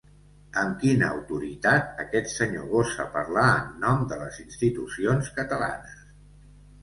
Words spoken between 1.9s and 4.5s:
aquest senyor gosa parlar en nom de les